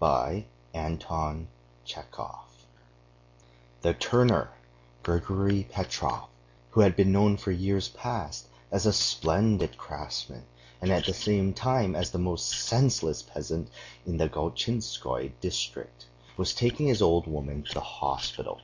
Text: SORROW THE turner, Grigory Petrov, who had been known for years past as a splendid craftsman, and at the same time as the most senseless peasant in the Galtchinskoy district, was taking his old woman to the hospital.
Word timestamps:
SORROW 0.00 0.44
THE 3.82 3.92
turner, 3.98 4.48
Grigory 5.02 5.66
Petrov, 5.70 6.30
who 6.70 6.80
had 6.80 6.96
been 6.96 7.12
known 7.12 7.36
for 7.36 7.50
years 7.50 7.88
past 7.90 8.46
as 8.70 8.86
a 8.86 8.92
splendid 8.94 9.76
craftsman, 9.76 10.46
and 10.80 10.90
at 10.90 11.04
the 11.04 11.12
same 11.12 11.52
time 11.52 11.94
as 11.94 12.10
the 12.10 12.18
most 12.18 12.48
senseless 12.48 13.20
peasant 13.20 13.68
in 14.06 14.16
the 14.16 14.30
Galtchinskoy 14.30 15.32
district, 15.42 16.06
was 16.38 16.54
taking 16.54 16.86
his 16.86 17.02
old 17.02 17.26
woman 17.26 17.62
to 17.62 17.74
the 17.74 17.80
hospital. 17.80 18.62